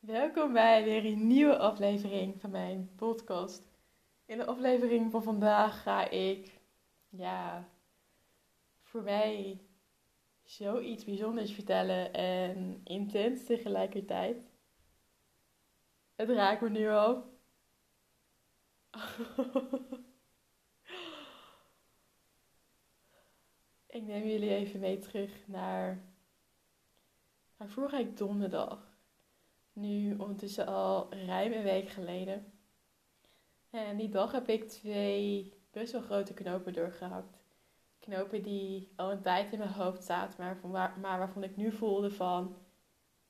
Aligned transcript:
Welkom 0.00 0.52
bij 0.52 0.84
weer 0.84 1.04
een 1.04 1.26
nieuwe 1.26 1.58
aflevering 1.58 2.40
van 2.40 2.50
mijn 2.50 2.94
podcast. 2.96 3.62
In 4.24 4.38
de 4.38 4.46
aflevering 4.46 5.10
van 5.10 5.22
vandaag 5.22 5.82
ga 5.82 6.08
ik, 6.10 6.60
ja, 7.08 7.68
voor 8.82 9.02
mij 9.02 9.60
zoiets 10.42 11.04
bijzonders 11.04 11.52
vertellen 11.52 12.12
en 12.12 12.80
intens 12.84 13.44
tegelijkertijd. 13.44 14.50
Het 16.14 16.28
raakt 16.28 16.60
me 16.60 16.70
nu 16.70 16.88
al. 16.88 17.38
ik 23.96 24.02
neem 24.02 24.26
jullie 24.26 24.54
even 24.54 24.80
mee 24.80 24.98
terug 24.98 25.46
naar, 25.46 26.02
vorige 27.58 27.96
week 27.96 28.16
donderdag 28.16 28.89
nu 29.80 30.14
ondertussen 30.16 30.66
al 30.66 31.14
ruim 31.14 31.52
een 31.52 31.62
week 31.62 31.88
geleden. 31.88 32.52
En 33.70 33.96
die 33.96 34.08
dag 34.08 34.32
heb 34.32 34.48
ik 34.48 34.68
twee 34.68 35.54
best 35.70 35.92
wel 35.92 36.00
grote 36.00 36.34
knopen 36.34 36.72
doorgehakt. 36.72 37.38
Knopen 37.98 38.42
die 38.42 38.92
al 38.96 39.10
een 39.10 39.22
tijd 39.22 39.52
in 39.52 39.58
mijn 39.58 39.70
hoofd 39.70 40.04
zaten, 40.04 40.44
maar, 40.44 40.56
van 40.56 40.70
waar, 40.70 40.98
maar 41.00 41.18
waarvan 41.18 41.42
ik 41.42 41.56
nu 41.56 41.72
voelde 41.72 42.10
van... 42.10 42.56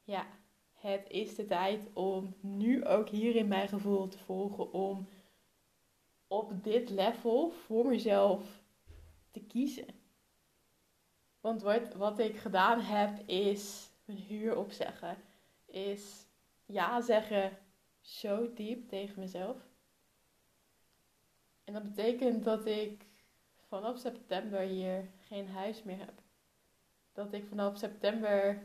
Ja, 0.02 0.26
het 0.72 1.08
is 1.08 1.34
de 1.34 1.44
tijd 1.44 1.88
om 1.92 2.34
nu 2.40 2.84
ook 2.84 3.08
hierin 3.08 3.48
mijn 3.48 3.68
gevoel 3.68 4.08
te 4.08 4.18
volgen. 4.18 4.72
Om 4.72 5.08
op 6.26 6.64
dit 6.64 6.90
level 6.90 7.50
voor 7.50 7.86
mezelf 7.86 8.62
te 9.30 9.40
kiezen. 9.40 9.86
Want 11.40 11.62
wat, 11.62 11.94
wat 11.94 12.18
ik 12.18 12.36
gedaan 12.36 12.80
heb 12.80 13.28
is 13.28 13.90
mijn 14.04 14.18
huur 14.18 14.56
opzeggen. 14.56 15.16
Is 15.66 16.26
ja 16.72 17.00
zeggen 17.00 17.58
zo 18.00 18.52
diep 18.52 18.88
tegen 18.88 19.20
mezelf. 19.20 19.56
En 21.64 21.72
dat 21.72 21.82
betekent 21.82 22.44
dat 22.44 22.66
ik 22.66 23.06
vanaf 23.68 23.98
september 23.98 24.60
hier 24.60 25.10
geen 25.18 25.48
huis 25.48 25.82
meer 25.82 25.98
heb. 25.98 26.22
Dat 27.12 27.32
ik 27.32 27.46
vanaf 27.46 27.78
september 27.78 28.62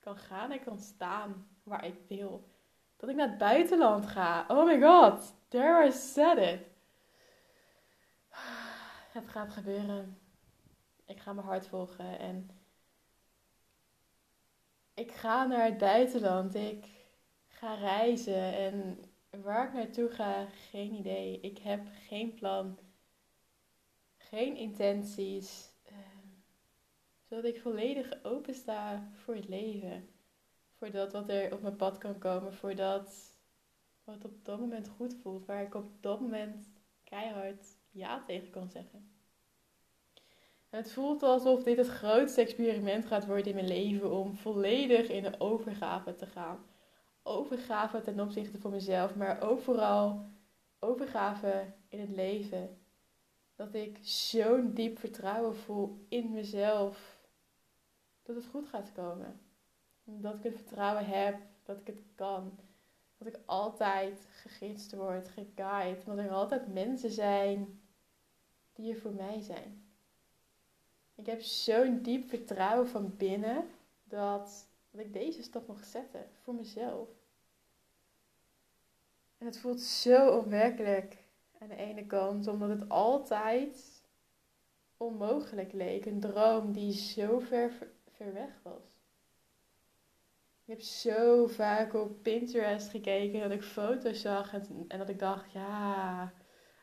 kan 0.00 0.16
gaan 0.16 0.50
en 0.50 0.64
kan 0.64 0.78
staan 0.78 1.48
waar 1.62 1.84
ik 1.84 1.98
wil. 2.08 2.48
Dat 2.96 3.10
ik 3.10 3.16
naar 3.16 3.28
het 3.28 3.38
buitenland 3.38 4.06
ga. 4.06 4.44
Oh 4.48 4.64
my 4.64 4.80
god, 4.80 5.34
there 5.48 5.86
I 5.86 5.92
said 5.92 6.38
it. 6.38 6.66
Het 9.12 9.28
gaat 9.28 9.52
gebeuren. 9.52 10.18
Ik 11.06 11.20
ga 11.20 11.32
mijn 11.32 11.46
hart 11.46 11.66
volgen 11.66 12.18
en 12.18 12.50
ik 14.94 15.12
ga 15.12 15.46
naar 15.46 15.64
het 15.64 15.78
buitenland. 15.78 16.54
Ik 16.54 16.99
ga 17.60 17.74
reizen 17.74 18.54
en 18.54 18.98
waar 19.42 19.66
ik 19.66 19.72
naartoe 19.72 20.08
ga, 20.08 20.46
geen 20.70 20.92
idee. 20.92 21.40
Ik 21.40 21.58
heb 21.58 21.80
geen 22.08 22.34
plan, 22.34 22.78
geen 24.16 24.56
intenties. 24.56 25.70
Uh, 25.86 25.96
zodat 27.28 27.44
ik 27.44 27.60
volledig 27.60 28.24
open 28.24 28.54
sta 28.54 29.10
voor 29.14 29.34
het 29.34 29.48
leven. 29.48 30.08
Voor 30.78 30.90
dat 30.90 31.12
wat 31.12 31.28
er 31.28 31.52
op 31.52 31.62
mijn 31.62 31.76
pad 31.76 31.98
kan 31.98 32.18
komen. 32.18 32.54
Voor 32.54 32.74
dat 32.74 33.38
wat 34.04 34.24
op 34.24 34.44
dat 34.44 34.60
moment 34.60 34.88
goed 34.88 35.14
voelt. 35.22 35.46
Waar 35.46 35.62
ik 35.62 35.74
op 35.74 35.90
dat 36.00 36.20
moment 36.20 36.70
keihard 37.04 37.66
ja 37.90 38.22
tegen 38.26 38.50
kan 38.50 38.70
zeggen. 38.70 39.10
het 40.68 40.92
voelt 40.92 41.22
alsof 41.22 41.62
dit 41.62 41.76
het 41.76 41.88
grootste 41.88 42.40
experiment 42.40 43.06
gaat 43.06 43.26
worden 43.26 43.46
in 43.46 43.54
mijn 43.54 43.68
leven 43.68 44.10
om 44.12 44.36
volledig 44.36 45.08
in 45.08 45.22
de 45.22 45.40
overgave 45.40 46.16
te 46.16 46.26
gaan 46.26 46.69
overgave 47.22 48.00
ten 48.00 48.20
opzichte 48.20 48.58
van 48.58 48.70
mezelf, 48.70 49.14
maar 49.14 49.42
ook 49.42 49.60
vooral 49.60 50.24
overgave 50.78 51.72
in 51.88 52.00
het 52.00 52.10
leven. 52.10 52.78
Dat 53.56 53.74
ik 53.74 53.98
zo'n 54.02 54.72
diep 54.74 54.98
vertrouwen 54.98 55.56
voel 55.56 56.06
in 56.08 56.32
mezelf 56.32 57.18
dat 58.22 58.36
het 58.36 58.46
goed 58.46 58.68
gaat 58.68 58.92
komen. 58.92 59.40
Dat 60.04 60.34
ik 60.34 60.42
het 60.42 60.54
vertrouwen 60.54 61.06
heb 61.06 61.40
dat 61.62 61.78
ik 61.80 61.86
het 61.86 62.02
kan. 62.14 62.58
Dat 63.18 63.28
ik 63.28 63.40
altijd 63.44 64.26
gegidst 64.32 64.94
word, 64.94 65.28
geguid. 65.28 66.04
Dat 66.04 66.18
er 66.18 66.30
altijd 66.30 66.72
mensen 66.72 67.10
zijn 67.10 67.80
die 68.72 68.92
er 68.92 69.00
voor 69.00 69.14
mij 69.14 69.40
zijn. 69.40 69.84
Ik 71.14 71.26
heb 71.26 71.40
zo'n 71.40 72.02
diep 72.02 72.28
vertrouwen 72.28 72.88
van 72.88 73.16
binnen 73.16 73.64
dat 74.04 74.68
dat 74.90 75.00
ik 75.00 75.12
deze 75.12 75.42
stap 75.42 75.66
mag 75.66 75.84
zetten 75.84 76.28
voor 76.42 76.54
mezelf. 76.54 77.08
En 79.38 79.46
het 79.46 79.58
voelt 79.58 79.80
zo 79.80 80.38
onwerkelijk 80.38 81.16
aan 81.58 81.68
de 81.68 81.76
ene 81.76 82.06
kant, 82.06 82.46
omdat 82.46 82.68
het 82.68 82.88
altijd 82.88 84.02
onmogelijk 84.96 85.72
leek. 85.72 86.06
Een 86.06 86.20
droom 86.20 86.72
die 86.72 86.92
zo 86.92 87.38
ver, 87.38 87.72
ver 88.10 88.32
weg 88.32 88.60
was. 88.62 89.00
Ik 90.64 90.76
heb 90.76 90.80
zo 90.80 91.46
vaak 91.46 91.94
op 91.94 92.22
Pinterest 92.22 92.88
gekeken 92.88 93.40
dat 93.40 93.50
ik 93.50 93.62
foto's 93.62 94.20
zag 94.20 94.52
en, 94.52 94.84
en 94.88 94.98
dat 94.98 95.08
ik 95.08 95.18
dacht, 95.18 95.52
ja, 95.52 96.32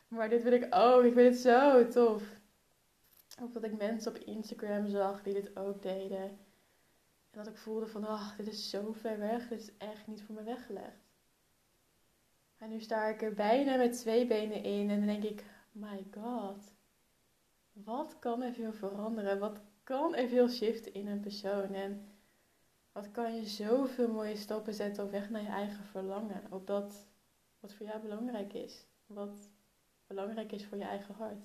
maar 0.08 0.28
dit 0.28 0.42
wil 0.42 0.52
ik 0.52 0.66
ook. 0.70 1.04
Ik 1.04 1.12
vind 1.12 1.34
het 1.34 1.38
zo 1.38 1.88
tof. 1.88 2.22
Of 3.42 3.52
dat 3.52 3.64
ik 3.64 3.78
mensen 3.78 4.16
op 4.16 4.18
Instagram 4.18 4.86
zag 4.86 5.22
die 5.22 5.34
dit 5.34 5.56
ook 5.56 5.82
deden. 5.82 6.38
Dat 7.38 7.46
ik 7.46 7.56
voelde 7.56 7.86
van, 7.86 8.04
ach, 8.04 8.36
dit 8.36 8.46
is 8.46 8.70
zo 8.70 8.92
ver 8.92 9.18
weg. 9.18 9.48
Dit 9.48 9.60
is 9.60 9.76
echt 9.76 10.06
niet 10.06 10.22
voor 10.22 10.34
me 10.34 10.42
weggelegd. 10.42 11.06
En 12.56 12.68
nu 12.68 12.80
sta 12.80 13.06
ik 13.06 13.22
er 13.22 13.34
bijna 13.34 13.76
met 13.76 13.98
twee 13.98 14.26
benen 14.26 14.62
in. 14.62 14.90
En 14.90 14.98
dan 14.98 15.06
denk 15.06 15.24
ik, 15.24 15.44
my 15.72 16.06
god. 16.10 16.74
Wat 17.72 18.18
kan 18.18 18.42
er 18.42 18.52
veel 18.52 18.72
veranderen? 18.72 19.38
Wat 19.38 19.60
kan 19.82 20.14
er 20.14 20.28
veel 20.28 20.48
shiften 20.48 20.94
in 20.94 21.06
een 21.06 21.20
persoon? 21.20 21.74
En 21.74 22.08
wat 22.92 23.10
kan 23.10 23.34
je 23.34 23.46
zoveel 23.46 24.12
mooie 24.12 24.36
stappen 24.36 24.74
zetten 24.74 25.04
op 25.04 25.10
weg 25.10 25.30
naar 25.30 25.42
je 25.42 25.48
eigen 25.48 25.84
verlangen? 25.84 26.46
Op 26.50 26.66
dat 26.66 27.06
wat 27.60 27.72
voor 27.72 27.86
jou 27.86 28.00
belangrijk 28.00 28.52
is. 28.52 28.86
Wat 29.06 29.50
belangrijk 30.06 30.52
is 30.52 30.66
voor 30.66 30.78
je 30.78 30.84
eigen 30.84 31.14
hart. 31.14 31.44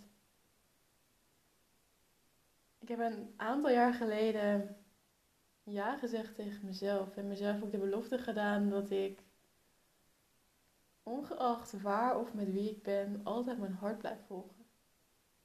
Ik 2.80 2.88
heb 2.88 3.00
een 3.00 3.34
aantal 3.36 3.72
jaar 3.72 3.94
geleden 3.94 4.78
ja 5.64 5.98
gezegd 5.98 6.36
tegen 6.36 6.66
mezelf. 6.66 7.18
En 7.18 7.28
mezelf 7.28 7.64
ook 7.64 7.72
de 7.72 7.78
belofte 7.78 8.18
gedaan 8.18 8.70
dat 8.70 8.90
ik, 8.90 9.24
ongeacht 11.04 11.82
waar 11.82 12.20
of 12.20 12.34
met 12.34 12.52
wie 12.52 12.70
ik 12.70 12.84
ben, 12.84 13.22
altijd 13.24 13.60
mijn 13.60 13.74
hart 13.74 13.98
blijf 13.98 14.20
volgen. 14.26 14.66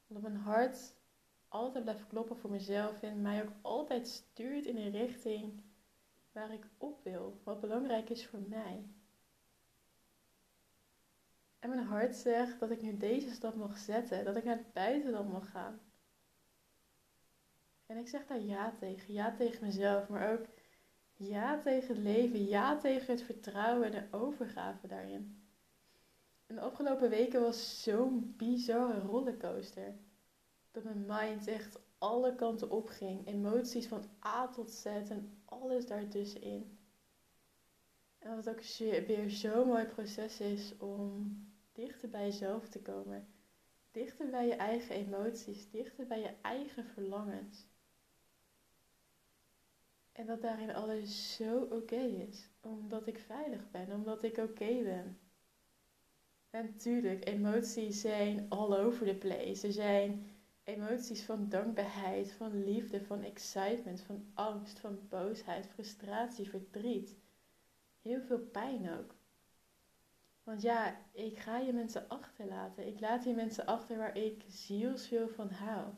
Dat 0.07 0.21
mijn 0.21 0.37
hart 0.37 0.93
altijd 1.47 1.83
blijft 1.83 2.07
kloppen 2.07 2.37
voor 2.37 2.49
mezelf 2.49 3.01
en 3.01 3.21
mij 3.21 3.43
ook 3.43 3.53
altijd 3.61 4.07
stuurt 4.07 4.65
in 4.65 4.77
een 4.77 4.91
richting 4.91 5.61
waar 6.31 6.53
ik 6.53 6.67
op 6.77 7.03
wil. 7.03 7.41
Wat 7.43 7.59
belangrijk 7.59 8.09
is 8.09 8.27
voor 8.27 8.41
mij. 8.47 8.87
En 11.59 11.69
mijn 11.69 11.85
hart 11.85 12.15
zegt 12.15 12.59
dat 12.59 12.71
ik 12.71 12.81
nu 12.81 12.97
deze 12.97 13.29
stap 13.29 13.55
mag 13.55 13.77
zetten. 13.77 14.25
Dat 14.25 14.35
ik 14.35 14.43
naar 14.43 14.57
het 14.57 14.73
buitenland 14.73 15.31
mag 15.31 15.51
gaan. 15.51 15.79
En 17.89 17.97
ik 17.97 18.07
zeg 18.07 18.25
daar 18.25 18.41
ja 18.41 18.71
tegen. 18.79 19.13
Ja 19.13 19.35
tegen 19.35 19.65
mezelf, 19.65 20.07
maar 20.07 20.31
ook 20.31 20.45
ja 21.13 21.61
tegen 21.61 21.87
het 21.87 22.03
leven. 22.03 22.47
Ja 22.47 22.77
tegen 22.77 23.13
het 23.13 23.21
vertrouwen 23.21 23.85
en 23.85 23.91
de 23.91 24.17
overgave 24.17 24.87
daarin. 24.87 25.43
En 26.47 26.55
de 26.55 26.61
afgelopen 26.61 27.09
weken 27.09 27.41
was 27.41 27.83
zo'n 27.83 28.33
bizarre 28.37 28.99
rollercoaster. 28.99 29.93
Dat 30.71 30.83
mijn 30.83 31.05
mind 31.07 31.47
echt 31.47 31.79
alle 31.97 32.35
kanten 32.35 32.69
opging. 32.69 33.27
Emoties 33.27 33.87
van 33.87 34.03
A 34.25 34.47
tot 34.47 34.71
Z 34.71 34.85
en 34.85 35.41
alles 35.45 35.87
daartussenin. 35.87 36.77
En 38.19 38.37
het 38.37 38.49
ook 38.49 38.61
weer 39.07 39.29
zo'n 39.29 39.67
mooi 39.67 39.85
proces 39.85 40.39
is 40.39 40.77
om 40.77 41.43
dichter 41.71 42.09
bij 42.09 42.23
jezelf 42.23 42.67
te 42.67 42.81
komen. 42.81 43.27
Dichter 43.91 44.29
bij 44.29 44.47
je 44.47 44.55
eigen 44.55 44.95
emoties, 44.95 45.69
dichter 45.69 46.07
bij 46.07 46.19
je 46.19 46.33
eigen 46.41 46.85
verlangens. 46.85 47.67
En 50.19 50.25
dat 50.25 50.41
daarin 50.41 50.75
alles 50.75 51.35
zo 51.35 51.67
oké 51.71 51.95
is. 51.95 52.49
Omdat 52.61 53.07
ik 53.07 53.19
veilig 53.19 53.71
ben, 53.71 53.91
omdat 53.91 54.23
ik 54.23 54.37
oké 54.37 54.83
ben. 54.83 55.19
En 56.49 56.65
natuurlijk, 56.65 57.27
emoties 57.27 58.01
zijn 58.01 58.45
all 58.49 58.73
over 58.73 59.07
the 59.07 59.15
place. 59.15 59.67
Er 59.67 59.73
zijn 59.73 60.25
emoties 60.63 61.23
van 61.23 61.49
dankbaarheid, 61.49 62.31
van 62.31 62.63
liefde, 62.63 63.01
van 63.01 63.23
excitement, 63.23 64.01
van 64.01 64.25
angst, 64.33 64.79
van 64.79 64.99
boosheid, 65.09 65.67
frustratie, 65.67 66.49
verdriet. 66.49 67.15
Heel 68.01 68.21
veel 68.21 68.39
pijn 68.39 68.89
ook. 68.99 69.15
Want 70.43 70.61
ja, 70.61 71.01
ik 71.11 71.37
ga 71.37 71.57
je 71.57 71.73
mensen 71.73 72.09
achterlaten. 72.09 72.87
Ik 72.87 72.99
laat 72.99 73.23
die 73.23 73.33
mensen 73.33 73.65
achter 73.65 73.97
waar 73.97 74.17
ik 74.17 74.43
zielsveel 74.47 75.27
van 75.27 75.49
hou. 75.49 75.93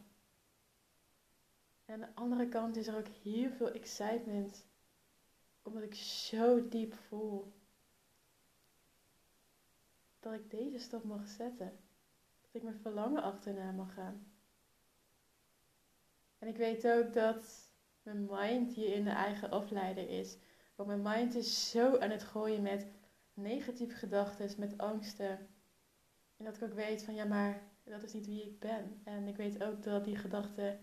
En 1.92 2.04
aan 2.04 2.10
de 2.10 2.16
andere 2.22 2.48
kant 2.48 2.76
is 2.76 2.88
er 2.88 2.98
ook 2.98 3.08
heel 3.08 3.50
veel 3.50 3.72
excitement 3.72 4.66
Omdat 5.62 5.84
ik 5.84 5.96
zo 5.96 6.68
diep 6.68 6.94
voel 6.94 7.54
dat 10.20 10.34
ik 10.34 10.50
deze 10.50 10.78
stap 10.78 11.04
mag 11.04 11.28
zetten. 11.28 11.80
Dat 12.42 12.50
ik 12.52 12.64
mijn 12.64 12.80
verlangen 12.82 13.24
achterna 13.24 13.72
mag 13.72 13.94
gaan. 13.94 14.28
En 16.40 16.48
ik 16.48 16.58
weet 16.58 16.88
ook 16.88 17.14
dat 17.14 17.70
mijn 18.04 18.28
mind 18.30 18.74
hierin 18.74 19.04
de 19.04 19.10
eigen 19.10 19.50
afleider 19.50 20.10
is. 20.10 20.38
Want 20.76 20.90
mijn 20.90 21.02
mind 21.02 21.36
is 21.36 21.70
zo 21.70 21.98
aan 21.98 22.10
het 22.10 22.24
gooien 22.24 22.62
met 22.62 22.86
negatieve 23.34 23.96
gedachten, 23.96 24.60
met 24.60 24.78
angsten. 24.78 25.48
En 26.38 26.46
dat 26.46 26.56
ik 26.56 26.64
ook 26.64 26.74
weet 26.74 27.04
van 27.04 27.14
ja, 27.14 27.26
maar 27.26 27.62
dat 27.84 28.04
is 28.04 28.14
niet 28.14 28.26
wie 28.26 28.44
ik 28.44 28.60
ben. 28.60 29.02
En 29.04 29.28
ik 29.28 29.36
weet 29.36 29.64
ook 29.64 29.84
dat 29.84 30.06
die 30.06 30.18
gedachten 30.18 30.80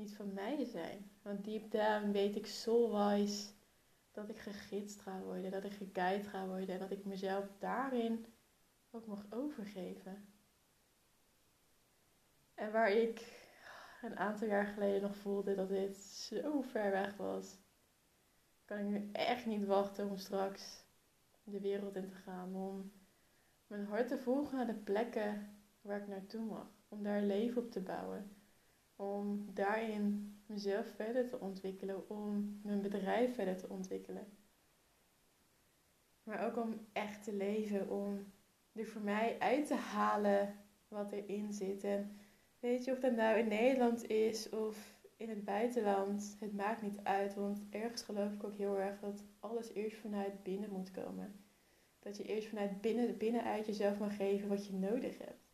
niet 0.00 0.14
van 0.14 0.32
mij 0.32 0.64
zijn. 0.64 1.10
Want 1.22 1.44
deep 1.44 1.70
down 1.70 2.10
weet 2.10 2.36
ik 2.36 2.46
soulwise 2.46 3.50
dat 4.12 4.28
ik 4.28 4.38
gegidst 4.38 5.00
ga 5.00 5.20
worden, 5.20 5.50
dat 5.50 5.64
ik 5.64 5.72
geguid 5.72 6.26
ga 6.26 6.46
worden 6.46 6.68
en 6.68 6.78
dat 6.78 6.90
ik 6.90 7.04
mezelf 7.04 7.48
daarin 7.58 8.26
ook 8.90 9.06
mag 9.06 9.26
overgeven. 9.30 10.28
En 12.54 12.72
waar 12.72 12.90
ik 12.90 13.48
een 14.02 14.16
aantal 14.18 14.48
jaar 14.48 14.66
geleden 14.66 15.02
nog 15.02 15.16
voelde 15.16 15.54
dat 15.54 15.68
dit 15.68 15.96
zo 15.96 16.60
ver 16.60 16.90
weg 16.90 17.16
was, 17.16 17.58
kan 18.64 18.78
ik 18.78 18.84
nu 18.84 19.08
echt 19.12 19.46
niet 19.46 19.64
wachten 19.64 20.08
om 20.08 20.16
straks 20.16 20.84
de 21.44 21.60
wereld 21.60 21.96
in 21.96 22.08
te 22.08 22.16
gaan. 22.16 22.54
Om 22.54 22.92
mijn 23.66 23.86
hart 23.86 24.08
te 24.08 24.18
volgen 24.18 24.56
naar 24.56 24.66
de 24.66 24.74
plekken 24.74 25.58
waar 25.80 26.00
ik 26.00 26.08
naartoe 26.08 26.44
mag. 26.44 26.66
Om 26.88 27.02
daar 27.02 27.22
leven 27.22 27.62
op 27.62 27.70
te 27.70 27.80
bouwen. 27.80 28.39
Om 29.00 29.46
daarin 29.54 30.34
mezelf 30.46 30.86
verder 30.94 31.28
te 31.28 31.40
ontwikkelen. 31.40 32.10
Om 32.10 32.60
mijn 32.62 32.80
bedrijf 32.80 33.34
verder 33.34 33.56
te 33.56 33.68
ontwikkelen. 33.68 34.26
Maar 36.22 36.46
ook 36.46 36.56
om 36.56 36.74
echt 36.92 37.24
te 37.24 37.32
leven. 37.32 37.90
Om 37.90 38.32
er 38.72 38.86
voor 38.86 39.00
mij 39.00 39.36
uit 39.38 39.66
te 39.66 39.74
halen 39.74 40.54
wat 40.88 41.12
erin 41.12 41.52
zit. 41.52 41.84
En 41.84 42.16
weet 42.58 42.84
je 42.84 42.92
of 42.92 42.98
dat 42.98 43.16
nou 43.16 43.38
in 43.38 43.48
Nederland 43.48 44.08
is 44.08 44.48
of 44.48 44.98
in 45.16 45.28
het 45.28 45.44
buitenland. 45.44 46.36
Het 46.40 46.52
maakt 46.52 46.82
niet 46.82 46.98
uit. 47.02 47.34
Want 47.34 47.62
ergens 47.70 48.02
geloof 48.02 48.32
ik 48.32 48.44
ook 48.44 48.56
heel 48.56 48.78
erg 48.78 49.00
dat 49.00 49.24
alles 49.38 49.72
eerst 49.72 49.96
vanuit 49.96 50.42
binnen 50.42 50.70
moet 50.70 50.90
komen. 50.90 51.44
Dat 51.98 52.16
je 52.16 52.24
eerst 52.24 52.48
vanuit 52.48 52.80
binnen, 52.80 53.16
binnenuit 53.16 53.66
jezelf 53.66 53.98
mag 53.98 54.16
geven 54.16 54.48
wat 54.48 54.66
je 54.66 54.72
nodig 54.72 55.18
hebt. 55.18 55.49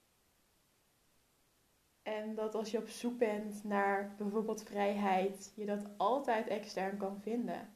En 2.07 2.35
dat 2.35 2.55
als 2.55 2.71
je 2.71 2.79
op 2.79 2.89
zoek 2.89 3.19
bent 3.19 3.65
naar 3.65 4.15
bijvoorbeeld 4.19 4.63
vrijheid, 4.63 5.53
je 5.57 5.67
dat 5.67 5.87
altijd 5.97 6.47
extern 6.47 6.97
kan 6.97 7.21
vinden. 7.21 7.69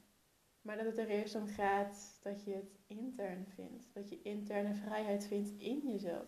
Maar 0.63 0.77
dat 0.77 0.87
het 0.87 0.99
er 0.99 1.09
eerst 1.09 1.35
om 1.35 1.47
gaat 1.49 2.19
dat 2.23 2.45
je 2.45 2.55
het 2.55 2.79
intern 2.87 3.47
vindt. 3.55 3.95
Dat 3.95 4.09
je 4.09 4.23
interne 4.23 4.75
vrijheid 4.75 5.27
vindt 5.27 5.51
in 5.59 5.81
jezelf. 5.85 6.27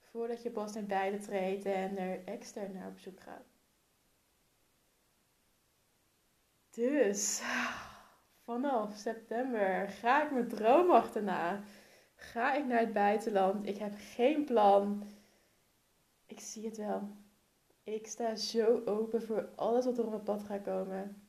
Voordat 0.00 0.42
je 0.42 0.50
pas 0.50 0.74
naar 0.74 0.84
buiten 0.84 1.20
treedt 1.20 1.64
en 1.64 1.98
er 1.98 2.24
extern 2.24 2.72
naar 2.72 2.88
op 2.88 2.98
zoek 2.98 3.20
gaat. 3.20 3.46
Dus 6.70 7.42
vanaf 8.44 8.96
september 8.96 9.88
ga 9.88 10.24
ik 10.24 10.30
mijn 10.30 10.48
droom 10.48 10.90
achterna. 10.90 11.62
Ga 12.14 12.54
ik 12.54 12.66
naar 12.66 12.80
het 12.80 12.92
buitenland. 12.92 13.66
Ik 13.66 13.78
heb 13.78 13.92
geen 13.96 14.44
plan. 14.44 15.14
Ik 16.26 16.40
zie 16.40 16.66
het 16.66 16.76
wel. 16.76 17.08
Ik 17.82 18.06
sta 18.06 18.36
zo 18.36 18.82
open 18.84 19.22
voor 19.22 19.48
alles 19.54 19.84
wat 19.84 19.98
er 19.98 20.04
op 20.04 20.10
mijn 20.10 20.22
pad 20.22 20.42
gaat 20.42 20.62
komen. 20.62 21.22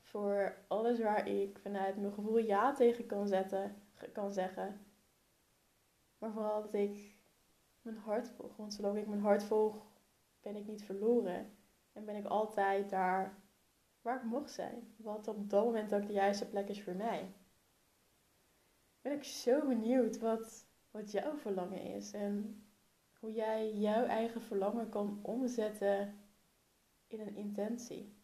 Voor 0.00 0.56
alles 0.68 0.98
waar 0.98 1.28
ik 1.28 1.58
vanuit 1.58 1.96
mijn 1.96 2.12
gevoel 2.12 2.38
ja 2.38 2.72
tegen 2.72 3.06
kan, 3.06 3.28
zetten, 3.28 3.76
kan 4.12 4.32
zeggen. 4.32 4.86
Maar 6.18 6.32
vooral 6.32 6.62
dat 6.62 6.74
ik 6.74 7.16
mijn 7.82 7.96
hart 7.96 8.28
volg. 8.28 8.56
Want 8.56 8.74
zolang 8.74 8.98
ik 8.98 9.06
mijn 9.06 9.20
hart 9.20 9.42
volg, 9.42 9.86
ben 10.40 10.56
ik 10.56 10.66
niet 10.66 10.84
verloren. 10.84 11.56
En 11.92 12.04
ben 12.04 12.16
ik 12.16 12.26
altijd 12.26 12.90
daar 12.90 13.38
waar 14.02 14.16
ik 14.16 14.22
mocht 14.22 14.50
zijn. 14.50 14.94
Wat 14.96 15.28
op 15.28 15.50
dat 15.50 15.64
moment 15.64 15.94
ook 15.94 16.06
de 16.06 16.12
juiste 16.12 16.48
plek 16.48 16.68
is 16.68 16.82
voor 16.82 16.94
mij. 16.94 17.32
Ben 19.00 19.12
ik 19.12 19.24
zo 19.24 19.66
benieuwd 19.66 20.18
wat, 20.18 20.66
wat 20.90 21.10
jouw 21.10 21.36
verlangen 21.36 21.82
is. 21.82 22.12
En 22.12 22.61
hoe 23.22 23.32
jij 23.32 23.72
jouw 23.74 24.04
eigen 24.04 24.40
verlangen 24.40 24.88
kan 24.88 25.18
omzetten 25.22 26.14
in 27.06 27.20
een 27.20 27.36
intentie. 27.36 28.16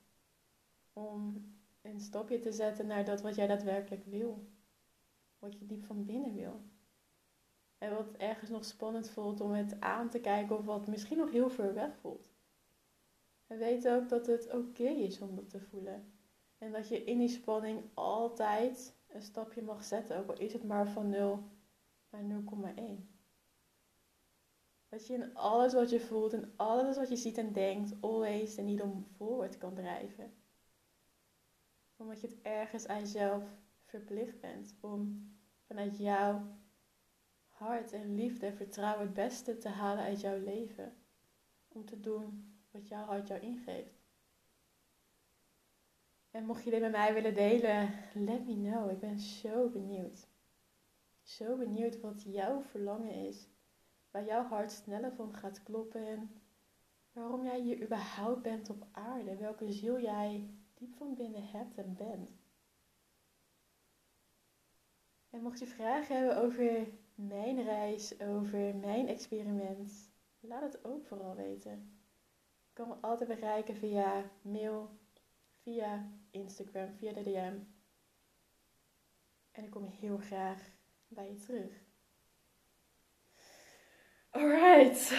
Om 0.92 1.44
een 1.82 2.00
stapje 2.00 2.38
te 2.38 2.52
zetten 2.52 2.86
naar 2.86 3.04
dat 3.04 3.20
wat 3.20 3.34
jij 3.34 3.46
daadwerkelijk 3.46 4.04
wil. 4.04 4.48
Wat 5.38 5.58
je 5.58 5.66
diep 5.66 5.84
van 5.84 6.04
binnen 6.04 6.34
wil. 6.34 6.60
En 7.78 7.94
wat 7.94 8.12
ergens 8.16 8.50
nog 8.50 8.64
spannend 8.64 9.10
voelt 9.10 9.40
om 9.40 9.50
het 9.50 9.80
aan 9.80 10.08
te 10.08 10.20
kijken 10.20 10.58
of 10.58 10.64
wat 10.64 10.86
misschien 10.86 11.18
nog 11.18 11.30
heel 11.30 11.50
ver 11.50 11.74
weg 11.74 11.96
voelt. 11.96 12.30
En 13.46 13.58
weet 13.58 13.88
ook 13.88 14.08
dat 14.08 14.26
het 14.26 14.52
oké 14.52 14.88
is 14.88 15.20
om 15.20 15.34
dat 15.34 15.50
te 15.50 15.60
voelen. 15.60 16.12
En 16.58 16.72
dat 16.72 16.88
je 16.88 17.04
in 17.04 17.18
die 17.18 17.28
spanning 17.28 17.82
altijd 17.94 18.96
een 19.08 19.22
stapje 19.22 19.62
mag 19.62 19.84
zetten, 19.84 20.18
ook 20.18 20.28
al 20.28 20.38
is 20.38 20.52
het 20.52 20.64
maar 20.64 20.88
van 20.88 21.08
0 21.08 21.42
naar 22.10 22.22
0,1. 22.22 23.17
Dat 24.88 25.06
je 25.06 25.14
in 25.14 25.34
alles 25.34 25.72
wat 25.72 25.90
je 25.90 26.00
voelt 26.00 26.32
en 26.32 26.52
alles 26.56 26.96
wat 26.96 27.08
je 27.08 27.16
ziet 27.16 27.38
en 27.38 27.52
denkt, 27.52 27.94
always 28.00 28.54
de 28.54 28.62
niet 28.62 28.82
om 28.82 29.06
voorwaarts 29.16 29.58
kan 29.58 29.74
drijven. 29.74 30.32
Omdat 31.96 32.20
je 32.20 32.26
het 32.26 32.42
ergens 32.42 32.86
aan 32.86 32.98
jezelf 32.98 33.42
verplicht 33.84 34.40
bent 34.40 34.76
om 34.80 35.30
vanuit 35.66 35.98
jouw 35.98 36.56
hart 37.48 37.92
en 37.92 38.14
liefde 38.14 38.46
en 38.46 38.56
vertrouwen 38.56 39.04
het 39.06 39.14
beste 39.14 39.58
te 39.58 39.68
halen 39.68 40.04
uit 40.04 40.20
jouw 40.20 40.38
leven. 40.38 40.96
Om 41.68 41.84
te 41.84 42.00
doen 42.00 42.56
wat 42.70 42.88
jouw 42.88 43.04
hart 43.04 43.28
jou 43.28 43.40
ingeeft. 43.40 43.98
En 46.30 46.44
mocht 46.44 46.64
je 46.64 46.70
dit 46.70 46.80
met 46.80 46.90
mij 46.90 47.14
willen 47.14 47.34
delen, 47.34 47.94
let 48.14 48.46
me 48.46 48.54
know. 48.54 48.90
Ik 48.90 48.98
ben 48.98 49.18
zo 49.18 49.68
benieuwd. 49.68 50.28
Zo 51.22 51.56
benieuwd 51.56 52.00
wat 52.00 52.22
jouw 52.22 52.62
verlangen 52.62 53.14
is. 53.14 53.48
Waar 54.18 54.26
jouw 54.26 54.44
hart 54.44 54.70
sneller 54.70 55.12
van 55.12 55.34
gaat 55.34 55.62
kloppen. 55.62 56.06
En 56.06 56.30
waarom 57.12 57.44
jij 57.44 57.60
hier 57.60 57.82
überhaupt 57.82 58.42
bent 58.42 58.70
op 58.70 58.86
aarde. 58.92 59.36
Welke 59.36 59.72
ziel 59.72 60.00
jij 60.00 60.50
diep 60.74 60.96
van 60.96 61.14
binnen 61.14 61.48
hebt 61.48 61.76
en 61.76 61.94
bent. 61.96 62.32
En 65.30 65.42
mocht 65.42 65.58
je 65.58 65.66
vragen 65.66 66.16
hebben 66.16 66.36
over 66.36 66.88
mijn 67.14 67.62
reis, 67.62 68.20
over 68.20 68.76
mijn 68.76 69.08
experiment, 69.08 70.10
laat 70.40 70.62
het 70.62 70.84
ook 70.84 71.06
vooral 71.06 71.34
weten 71.34 71.98
kan 72.78 72.88
me 72.88 72.94
altijd 73.00 73.28
bereiken 73.28 73.76
via 73.76 74.30
mail, 74.42 74.90
via 75.62 76.10
Instagram, 76.30 76.94
via 76.94 77.12
de 77.12 77.22
DM. 77.22 77.58
En 79.50 79.64
ik 79.64 79.70
kom 79.70 79.84
heel 79.84 80.18
graag 80.18 80.70
bij 81.08 81.28
je 81.28 81.36
terug. 81.36 81.87
Alright. 84.38 85.12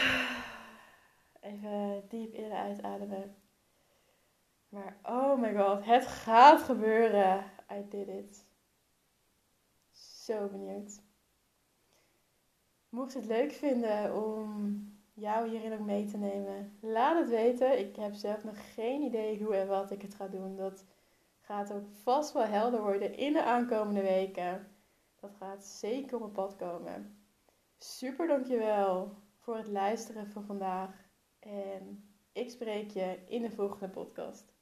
Even 1.41 2.03
diep 2.09 2.33
in 2.33 2.43
en 2.43 2.57
uitademen. 2.57 3.35
Maar 4.69 4.97
oh 5.03 5.39
my 5.39 5.55
god, 5.55 5.85
het 5.85 6.05
gaat 6.05 6.61
gebeuren. 6.61 7.43
I 7.71 7.85
did 7.89 8.07
it. 8.07 8.45
Zo 9.91 10.47
benieuwd. 10.47 11.01
Mocht 12.89 13.13
je 13.13 13.19
het 13.19 13.27
leuk 13.27 13.51
vinden 13.51 14.25
om 14.25 14.83
jou 15.13 15.49
hierin 15.49 15.73
ook 15.73 15.85
mee 15.85 16.05
te 16.05 16.17
nemen. 16.17 16.77
Laat 16.81 17.19
het 17.19 17.29
weten. 17.29 17.79
Ik 17.79 17.95
heb 17.95 18.13
zelf 18.13 18.43
nog 18.43 18.73
geen 18.73 19.01
idee 19.01 19.43
hoe 19.43 19.55
en 19.55 19.67
wat 19.67 19.91
ik 19.91 20.01
het 20.01 20.15
ga 20.15 20.27
doen. 20.27 20.55
Dat 20.55 20.85
gaat 21.41 21.73
ook 21.73 21.87
vast 22.03 22.33
wel 22.33 22.45
helder 22.45 22.81
worden 22.81 23.17
in 23.17 23.33
de 23.33 23.43
aankomende 23.43 24.01
weken. 24.01 24.67
Dat 25.19 25.31
gaat 25.39 25.65
zeker 25.65 26.13
op 26.15 26.21
mijn 26.21 26.31
pad 26.31 26.55
komen. 26.55 27.18
Super 27.79 28.27
dankjewel 28.27 29.17
voor 29.37 29.57
het 29.57 29.67
luisteren 29.67 30.31
van 30.31 30.45
vandaag. 30.45 31.09
En 31.39 32.13
ik 32.31 32.49
spreek 32.49 32.91
je 32.91 33.23
in 33.27 33.41
de 33.41 33.51
volgende 33.51 33.89
podcast. 33.89 34.53